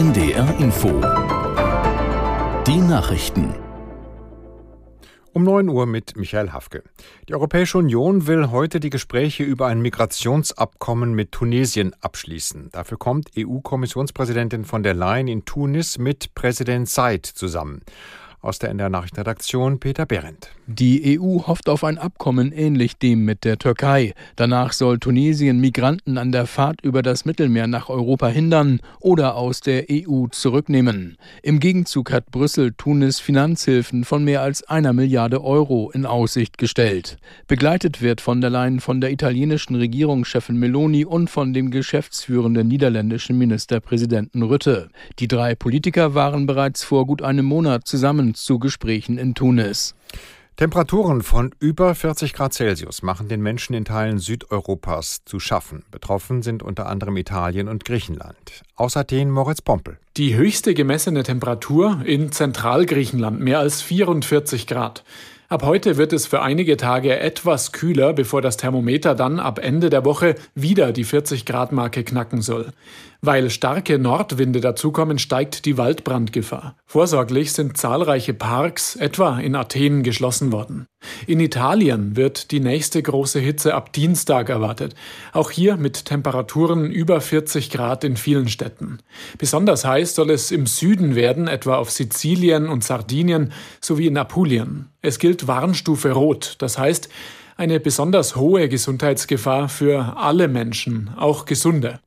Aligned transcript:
NDR 0.00 0.58
Info. 0.58 0.88
Die 2.66 2.78
Nachrichten. 2.78 3.54
Um 5.34 5.42
9 5.44 5.68
Uhr 5.68 5.84
mit 5.84 6.16
Michael 6.16 6.52
Hafke. 6.52 6.84
Die 7.28 7.34
Europäische 7.34 7.76
Union 7.76 8.26
will 8.26 8.50
heute 8.50 8.80
die 8.80 8.88
Gespräche 8.88 9.42
über 9.42 9.66
ein 9.66 9.82
Migrationsabkommen 9.82 11.12
mit 11.12 11.32
Tunesien 11.32 11.94
abschließen. 12.00 12.70
Dafür 12.72 12.96
kommt 12.96 13.32
EU-Kommissionspräsidentin 13.36 14.64
von 14.64 14.82
der 14.82 14.94
Leyen 14.94 15.28
in 15.28 15.44
Tunis 15.44 15.98
mit 15.98 16.34
Präsident 16.34 16.88
Said 16.88 17.26
zusammen. 17.26 17.82
Aus 18.42 18.58
der 18.58 18.70
NDR 18.70 18.88
Nachrichtenredaktion 18.88 19.80
Peter 19.80 20.06
Behrendt. 20.06 20.48
Die 20.66 21.20
EU 21.20 21.40
hofft 21.46 21.68
auf 21.68 21.84
ein 21.84 21.98
Abkommen 21.98 22.52
ähnlich 22.52 22.96
dem 22.96 23.26
mit 23.26 23.44
der 23.44 23.58
Türkei. 23.58 24.14
Danach 24.36 24.72
soll 24.72 24.98
Tunesien 24.98 25.60
Migranten 25.60 26.16
an 26.16 26.32
der 26.32 26.46
Fahrt 26.46 26.80
über 26.80 27.02
das 27.02 27.26
Mittelmeer 27.26 27.66
nach 27.66 27.90
Europa 27.90 28.28
hindern 28.28 28.80
oder 28.98 29.36
aus 29.36 29.60
der 29.60 29.86
EU 29.90 30.28
zurücknehmen. 30.28 31.18
Im 31.42 31.60
Gegenzug 31.60 32.12
hat 32.12 32.30
Brüssel 32.30 32.72
Tunis 32.78 33.20
Finanzhilfen 33.20 34.04
von 34.04 34.24
mehr 34.24 34.40
als 34.40 34.62
einer 34.62 34.94
Milliarde 34.94 35.44
Euro 35.44 35.90
in 35.90 36.06
Aussicht 36.06 36.56
gestellt. 36.56 37.18
Begleitet 37.46 38.00
wird 38.00 38.22
von 38.22 38.40
der 38.40 38.48
Leyen 38.48 38.80
von 38.80 39.02
der 39.02 39.10
italienischen 39.10 39.74
Regierungschefin 39.74 40.56
Meloni 40.56 41.04
und 41.04 41.28
von 41.28 41.52
dem 41.52 41.70
geschäftsführenden 41.70 42.68
niederländischen 42.68 43.36
Ministerpräsidenten 43.36 44.42
Rütte. 44.42 44.88
Die 45.18 45.28
drei 45.28 45.54
Politiker 45.54 46.14
waren 46.14 46.46
bereits 46.46 46.84
vor 46.84 47.06
gut 47.06 47.20
einem 47.20 47.44
Monat 47.44 47.86
zusammen 47.86 48.29
zu 48.34 48.58
Gesprächen 48.58 49.18
in 49.18 49.34
Tunis. 49.34 49.94
Temperaturen 50.60 51.22
von 51.22 51.54
über 51.58 51.94
40 51.94 52.34
Grad 52.34 52.52
Celsius 52.52 53.02
machen 53.02 53.28
den 53.28 53.40
Menschen 53.40 53.72
in 53.72 53.86
Teilen 53.86 54.18
Südeuropas 54.18 55.22
zu 55.24 55.40
schaffen. 55.40 55.84
Betroffen 55.90 56.42
sind 56.42 56.62
unter 56.62 56.86
anderem 56.86 57.16
Italien 57.16 57.66
und 57.66 57.86
Griechenland. 57.86 58.62
Aus 58.76 58.94
Athen 58.94 59.30
Moritz 59.30 59.62
Pompel. 59.62 59.98
Die 60.18 60.34
höchste 60.34 60.74
gemessene 60.74 61.22
Temperatur 61.22 62.02
in 62.04 62.30
Zentralgriechenland, 62.30 63.40
mehr 63.40 63.58
als 63.58 63.80
44 63.80 64.66
Grad. 64.66 65.02
Ab 65.52 65.64
heute 65.64 65.96
wird 65.96 66.12
es 66.12 66.28
für 66.28 66.42
einige 66.42 66.76
Tage 66.76 67.18
etwas 67.18 67.72
kühler, 67.72 68.12
bevor 68.12 68.40
das 68.40 68.56
Thermometer 68.56 69.16
dann 69.16 69.40
ab 69.40 69.58
Ende 69.58 69.90
der 69.90 70.04
Woche 70.04 70.36
wieder 70.54 70.92
die 70.92 71.02
40 71.02 71.44
Grad 71.44 71.72
Marke 71.72 72.04
knacken 72.04 72.40
soll. 72.40 72.70
Weil 73.20 73.50
starke 73.50 73.98
Nordwinde 73.98 74.60
dazukommen, 74.60 75.18
steigt 75.18 75.64
die 75.64 75.76
Waldbrandgefahr. 75.76 76.76
Vorsorglich 76.86 77.52
sind 77.52 77.76
zahlreiche 77.76 78.32
Parks, 78.32 78.94
etwa 78.94 79.40
in 79.40 79.56
Athen, 79.56 80.04
geschlossen 80.04 80.52
worden. 80.52 80.86
In 81.26 81.40
Italien 81.40 82.16
wird 82.16 82.50
die 82.50 82.60
nächste 82.60 83.02
große 83.02 83.40
Hitze 83.40 83.74
ab 83.74 83.92
Dienstag 83.92 84.48
erwartet. 84.48 84.94
Auch 85.32 85.50
hier 85.50 85.76
mit 85.76 86.04
Temperaturen 86.06 86.90
über 86.90 87.20
40 87.20 87.70
Grad 87.70 88.04
in 88.04 88.16
vielen 88.16 88.48
Städten. 88.48 88.98
Besonders 89.38 89.84
heiß 89.84 90.14
soll 90.14 90.30
es 90.30 90.50
im 90.50 90.66
Süden 90.66 91.14
werden, 91.14 91.48
etwa 91.48 91.76
auf 91.76 91.90
Sizilien 91.90 92.68
und 92.68 92.84
Sardinien 92.84 93.52
sowie 93.80 94.06
in 94.06 94.16
Apulien. 94.16 94.90
Es 95.02 95.18
gilt 95.18 95.46
Warnstufe 95.46 96.12
Rot, 96.12 96.56
das 96.58 96.78
heißt 96.78 97.08
eine 97.56 97.78
besonders 97.78 98.36
hohe 98.36 98.68
Gesundheitsgefahr 98.68 99.68
für 99.68 100.16
alle 100.16 100.48
Menschen, 100.48 101.10
auch 101.16 101.44
gesunde. 101.44 102.00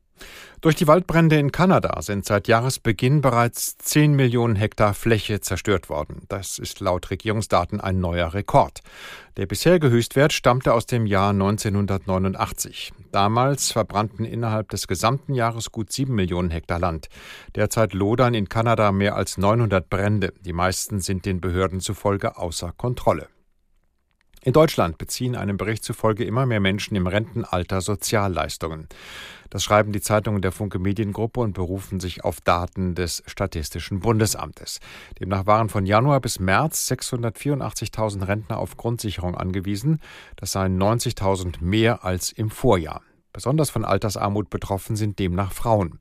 Durch 0.64 0.76
die 0.76 0.86
Waldbrände 0.86 1.38
in 1.38 1.52
Kanada 1.52 2.00
sind 2.00 2.24
seit 2.24 2.48
Jahresbeginn 2.48 3.20
bereits 3.20 3.76
10 3.76 4.14
Millionen 4.14 4.56
Hektar 4.56 4.94
Fläche 4.94 5.40
zerstört 5.40 5.90
worden. 5.90 6.22
Das 6.30 6.58
ist 6.58 6.80
laut 6.80 7.10
Regierungsdaten 7.10 7.82
ein 7.82 8.00
neuer 8.00 8.32
Rekord. 8.32 8.80
Der 9.36 9.44
bisherige 9.44 9.90
Höchstwert 9.90 10.32
stammte 10.32 10.72
aus 10.72 10.86
dem 10.86 11.04
Jahr 11.04 11.32
1989. 11.32 12.94
Damals 13.12 13.72
verbrannten 13.72 14.24
innerhalb 14.24 14.70
des 14.70 14.86
gesamten 14.86 15.34
Jahres 15.34 15.70
gut 15.70 15.92
7 15.92 16.14
Millionen 16.14 16.48
Hektar 16.50 16.78
Land. 16.78 17.08
Derzeit 17.54 17.92
lodern 17.92 18.32
in 18.32 18.48
Kanada 18.48 18.90
mehr 18.90 19.16
als 19.16 19.36
900 19.36 19.90
Brände. 19.90 20.32
Die 20.46 20.54
meisten 20.54 20.98
sind 21.00 21.26
den 21.26 21.42
Behörden 21.42 21.80
zufolge 21.80 22.38
außer 22.38 22.72
Kontrolle. 22.74 23.28
In 24.44 24.52
Deutschland 24.52 24.98
beziehen 24.98 25.36
einem 25.36 25.56
Bericht 25.56 25.84
zufolge 25.84 26.22
immer 26.22 26.44
mehr 26.44 26.60
Menschen 26.60 26.96
im 26.96 27.06
Rentenalter 27.06 27.80
Sozialleistungen. 27.80 28.88
Das 29.48 29.64
schreiben 29.64 29.90
die 29.90 30.02
Zeitungen 30.02 30.42
der 30.42 30.52
Funke 30.52 30.78
Mediengruppe 30.78 31.40
und 31.40 31.54
berufen 31.54 31.98
sich 31.98 32.24
auf 32.24 32.42
Daten 32.42 32.94
des 32.94 33.22
Statistischen 33.24 34.00
Bundesamtes. 34.00 34.80
Demnach 35.18 35.46
waren 35.46 35.70
von 35.70 35.86
Januar 35.86 36.20
bis 36.20 36.40
März 36.40 36.90
684.000 36.90 38.28
Rentner 38.28 38.58
auf 38.58 38.76
Grundsicherung 38.76 39.34
angewiesen. 39.34 40.02
Das 40.36 40.52
seien 40.52 40.78
90.000 40.78 41.62
mehr 41.62 42.04
als 42.04 42.30
im 42.30 42.50
Vorjahr. 42.50 43.00
Besonders 43.32 43.70
von 43.70 43.86
Altersarmut 43.86 44.50
betroffen 44.50 44.96
sind 44.96 45.18
demnach 45.18 45.52
Frauen. 45.52 46.00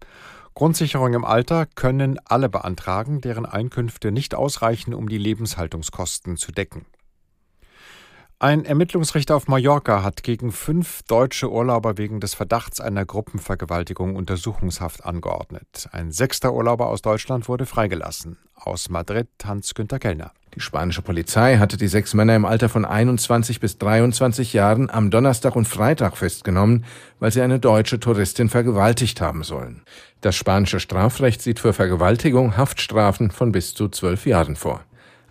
Grundsicherung 0.54 1.14
im 1.14 1.24
Alter 1.24 1.66
können 1.66 2.20
alle 2.26 2.50
beantragen, 2.50 3.22
deren 3.22 3.46
Einkünfte 3.46 4.12
nicht 4.12 4.36
ausreichen, 4.36 4.94
um 4.94 5.08
die 5.08 5.18
Lebenshaltungskosten 5.18 6.36
zu 6.36 6.52
decken. 6.52 6.86
Ein 8.44 8.66
Ermittlungsrichter 8.66 9.38
auf 9.38 9.48
Mallorca 9.48 10.04
hat 10.04 10.22
gegen 10.22 10.52
fünf 10.52 11.04
deutsche 11.04 11.50
Urlauber 11.50 11.98
wegen 11.98 12.20
des 12.20 12.34
Verdachts 12.34 12.82
einer 12.82 13.06
Gruppenvergewaltigung 13.06 14.18
Untersuchungshaft 14.18 15.06
angeordnet. 15.06 15.88
Ein 15.94 16.12
sechster 16.12 16.54
Urlauber 16.54 16.88
aus 16.88 17.02
Deutschland 17.02 17.48
wurde 17.48 17.66
freigelassen. 17.66 18.36
Aus 18.56 18.90
Madrid 18.90 19.30
Hans-Günter 19.46 19.98
Kellner. 19.98 20.34
Die 20.56 20.60
spanische 20.60 21.02
Polizei 21.02 21.56
hatte 21.56 21.78
die 21.78 21.88
sechs 21.88 22.14
Männer 22.14 22.36
im 22.36 22.44
Alter 22.44 22.68
von 22.68 22.84
21 22.84 23.62
bis 23.62 23.78
23 23.78 24.52
Jahren 24.52 24.90
am 24.90 25.10
Donnerstag 25.10 25.56
und 25.56 25.66
Freitag 25.66 26.18
festgenommen, 26.18 26.84
weil 27.22 27.32
sie 27.32 27.42
eine 27.42 27.62
deutsche 27.62 28.02
Touristin 28.02 28.50
vergewaltigt 28.50 29.22
haben 29.22 29.44
sollen. 29.44 29.84
Das 30.20 30.36
spanische 30.36 30.82
Strafrecht 30.82 31.42
sieht 31.42 31.62
für 31.62 31.72
Vergewaltigung 31.72 32.58
Haftstrafen 32.58 33.32
von 33.32 33.54
bis 33.54 33.74
zu 33.74 33.88
zwölf 33.88 34.26
Jahren 34.26 34.58
vor. 34.58 34.84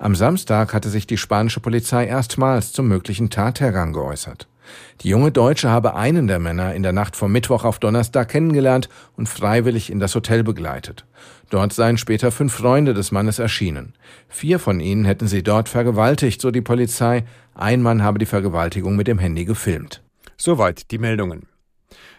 Am 0.03 0.17
Samstag 0.17 0.75
hatte 0.75 0.89
sich 0.89 1.07
die 1.07 1.17
spanische 1.17 1.61
Polizei 1.61 2.07
erstmals 2.07 2.73
zum 2.73 2.89
möglichen 2.89 3.31
Tathergang 3.31 3.93
geäußert. 3.93 4.49
Die 5.03 5.09
junge 5.09 5.31
Deutsche 5.31 5.71
habe 5.71 5.95
einen 5.95 6.27
der 6.27 6.41
Männer 6.41 6.75
in 6.75 6.83
der 6.83 6.93
Nacht 6.93 7.15
vom 7.15 7.31
Mittwoch 7.31 7.63
auf 7.63 7.79
Donnerstag 7.79 8.29
kennengelernt 8.29 8.89
und 9.17 9.29
freiwillig 9.29 9.91
in 9.93 10.01
das 10.01 10.17
Hotel 10.17 10.43
begleitet. 10.43 11.07
Dort 11.51 11.73
seien 11.73 11.99
später 11.99 12.33
fünf 12.33 12.53
Freunde 12.53 12.95
des 12.95 13.13
Mannes 13.13 13.39
erschienen. 13.39 13.95
Vier 14.29 14.59
von 14.59 14.81
ihnen 14.81 15.05
hätten 15.05 15.29
sie 15.29 15.45
dort 15.45 15.69
vergewaltigt, 15.69 16.41
so 16.41 16.51
die 16.51 16.63
Polizei. 16.63 17.23
Ein 17.55 17.81
Mann 17.81 18.03
habe 18.03 18.19
die 18.19 18.27
Vergewaltigung 18.27 18.97
mit 18.97 19.07
dem 19.07 19.21
Handy 19.21 19.45
gefilmt. 19.45 20.03
Soweit 20.37 20.91
die 20.91 20.99
Meldungen. 20.99 21.47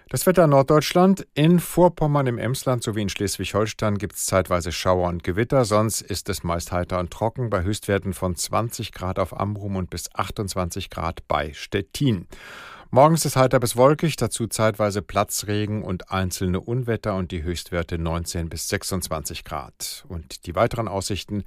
Das 0.09 0.27
Wetter 0.27 0.43
in 0.43 0.51
Norddeutschland. 0.51 1.25
In 1.33 1.59
Vorpommern, 1.59 2.27
im 2.27 2.37
Emsland 2.37 2.83
sowie 2.83 3.01
in 3.01 3.09
Schleswig-Holstein 3.09 3.97
gibt 3.97 4.15
es 4.15 4.25
zeitweise 4.25 4.71
Schauer 4.71 5.07
und 5.07 5.23
Gewitter. 5.23 5.65
Sonst 5.65 6.01
ist 6.01 6.29
es 6.29 6.43
meist 6.43 6.71
heiter 6.71 6.99
und 6.99 7.11
trocken 7.11 7.49
bei 7.49 7.63
Höchstwerten 7.63 8.13
von 8.13 8.35
20 8.35 8.91
Grad 8.91 9.17
auf 9.17 9.39
Amrum 9.39 9.75
und 9.75 9.89
bis 9.89 10.13
28 10.13 10.89
Grad 10.89 11.27
bei 11.27 11.53
Stettin. 11.53 12.27
Morgens 12.91 13.25
ist 13.25 13.35
heiter 13.35 13.59
bis 13.59 13.75
wolkig, 13.75 14.17
dazu 14.17 14.45
zeitweise 14.45 15.01
Platzregen 15.01 15.81
und 15.81 16.11
einzelne 16.11 16.59
Unwetter 16.59 17.15
und 17.15 17.31
die 17.31 17.41
Höchstwerte 17.41 17.97
19 17.97 18.49
bis 18.49 18.69
26 18.69 19.43
Grad. 19.43 20.05
Und 20.09 20.45
die 20.45 20.53
weiteren 20.53 20.87
Aussichten 20.87 21.43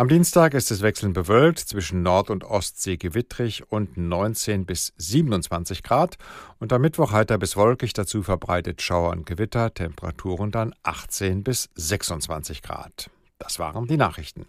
am 0.00 0.08
Dienstag 0.08 0.54
ist 0.54 0.70
es 0.70 0.80
wechselnd 0.80 1.12
bewölkt, 1.12 1.58
zwischen 1.58 2.02
Nord- 2.02 2.30
und 2.30 2.42
Ostsee 2.42 2.96
gewittrig 2.96 3.70
und 3.70 3.98
19 3.98 4.64
bis 4.64 4.94
27 4.96 5.82
Grad. 5.82 6.16
Und 6.58 6.72
am 6.72 6.80
Mittwoch 6.80 7.12
heiter 7.12 7.36
bis 7.36 7.54
wolkig, 7.54 7.92
dazu 7.92 8.22
verbreitet 8.22 8.80
Schauer 8.80 9.10
und 9.10 9.26
Gewitter, 9.26 9.74
Temperaturen 9.74 10.52
dann 10.52 10.74
18 10.84 11.44
bis 11.44 11.68
26 11.74 12.62
Grad. 12.62 13.10
Das 13.38 13.58
waren 13.58 13.88
die 13.88 13.98
Nachrichten. 13.98 14.46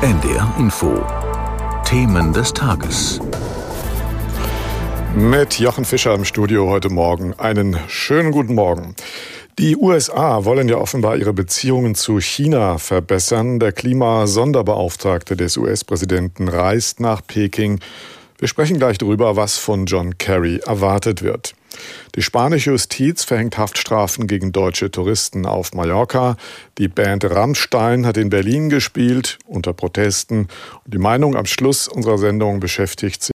NDR 0.00 0.54
Info. 0.60 1.04
Themen 1.84 2.32
des 2.32 2.52
Tages. 2.52 3.18
Mit 5.14 5.58
Jochen 5.58 5.84
Fischer 5.84 6.14
im 6.14 6.24
Studio 6.24 6.70
heute 6.70 6.88
Morgen. 6.88 7.34
Einen 7.34 7.78
schönen 7.86 8.32
guten 8.32 8.54
Morgen. 8.54 8.96
Die 9.58 9.76
USA 9.76 10.46
wollen 10.46 10.70
ja 10.70 10.76
offenbar 10.76 11.18
ihre 11.18 11.34
Beziehungen 11.34 11.94
zu 11.94 12.18
China 12.18 12.78
verbessern. 12.78 13.58
Der 13.58 13.72
Klimasonderbeauftragte 13.72 15.36
des 15.36 15.58
US-Präsidenten 15.58 16.48
reist 16.48 17.00
nach 17.00 17.20
Peking. 17.26 17.80
Wir 18.38 18.48
sprechen 18.48 18.78
gleich 18.78 18.96
darüber, 18.96 19.36
was 19.36 19.58
von 19.58 19.84
John 19.84 20.16
Kerry 20.16 20.60
erwartet 20.64 21.20
wird. 21.20 21.54
Die 22.14 22.22
spanische 22.22 22.70
Justiz 22.70 23.22
verhängt 23.22 23.58
Haftstrafen 23.58 24.26
gegen 24.26 24.50
deutsche 24.50 24.90
Touristen 24.90 25.44
auf 25.44 25.74
Mallorca. 25.74 26.38
Die 26.78 26.88
Band 26.88 27.26
Rammstein 27.26 28.06
hat 28.06 28.16
in 28.16 28.30
Berlin 28.30 28.70
gespielt 28.70 29.38
unter 29.46 29.74
Protesten. 29.74 30.48
Und 30.84 30.94
die 30.94 30.98
Meinung 30.98 31.36
am 31.36 31.44
Schluss 31.44 31.86
unserer 31.86 32.16
Sendung 32.16 32.60
beschäftigt 32.60 33.32